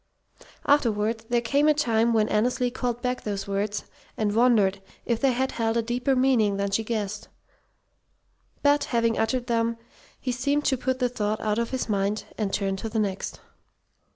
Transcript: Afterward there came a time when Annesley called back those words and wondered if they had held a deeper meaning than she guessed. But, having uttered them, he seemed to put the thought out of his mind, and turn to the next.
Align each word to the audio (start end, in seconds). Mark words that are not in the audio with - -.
Afterward 0.65 1.25
there 1.29 1.41
came 1.41 1.67
a 1.67 1.75
time 1.75 2.11
when 2.11 2.27
Annesley 2.27 2.71
called 2.71 3.03
back 3.03 3.21
those 3.21 3.47
words 3.47 3.85
and 4.17 4.33
wondered 4.35 4.81
if 5.05 5.21
they 5.21 5.31
had 5.31 5.51
held 5.51 5.77
a 5.77 5.83
deeper 5.83 6.15
meaning 6.15 6.57
than 6.57 6.71
she 6.71 6.83
guessed. 6.83 7.27
But, 8.63 8.85
having 8.85 9.19
uttered 9.19 9.45
them, 9.45 9.77
he 10.19 10.31
seemed 10.31 10.65
to 10.65 10.75
put 10.75 10.97
the 10.97 11.07
thought 11.07 11.39
out 11.41 11.59
of 11.59 11.69
his 11.69 11.87
mind, 11.87 12.23
and 12.35 12.51
turn 12.51 12.77
to 12.77 12.89
the 12.89 12.97
next. 12.97 13.41